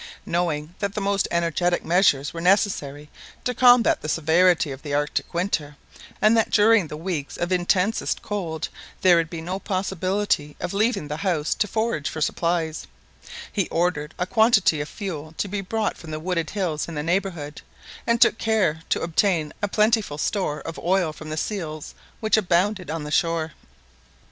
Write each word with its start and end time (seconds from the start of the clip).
Knowing 0.25 0.73
that 0.79 0.95
the 0.95 0.99
most 0.99 1.27
energetic 1.29 1.85
measures 1.85 2.33
were 2.33 2.41
necessary 2.41 3.07
to 3.43 3.53
combat 3.53 4.01
the 4.01 4.09
severity 4.09 4.71
of 4.71 4.81
the 4.81 4.95
Arctic 4.95 5.31
winter, 5.31 5.75
and 6.19 6.35
that 6.35 6.49
during 6.49 6.87
the 6.87 6.97
weeks 6.97 7.37
of 7.37 7.51
intensest 7.51 8.23
cold 8.23 8.67
there 9.01 9.15
would 9.17 9.29
be 9.29 9.41
no 9.41 9.59
possibility 9.59 10.57
of 10.59 10.73
leaving 10.73 11.07
the 11.07 11.17
house 11.17 11.53
to 11.53 11.67
forage 11.67 12.09
for 12.09 12.19
supplies, 12.19 12.87
he 13.53 13.69
ordered 13.69 14.15
a 14.17 14.25
quantity 14.25 14.81
of 14.81 14.89
fuel 14.89 15.35
to 15.37 15.47
be 15.47 15.61
brought 15.61 15.95
from 15.95 16.09
the 16.09 16.19
wooded 16.19 16.49
hills 16.49 16.87
in 16.87 16.95
the 16.95 17.03
neighbourhood, 17.03 17.61
and 18.07 18.19
took 18.19 18.39
care 18.39 18.81
to 18.89 19.03
obtain 19.03 19.53
a 19.61 19.67
plentiful 19.67 20.17
store 20.17 20.61
of 20.61 20.79
oil 20.79 21.13
from 21.13 21.29
the 21.29 21.37
seals 21.37 21.93
which 22.21 22.37
abounded 22.37 22.89
on 22.89 23.03
the 23.03 23.11
shore. 23.11 23.51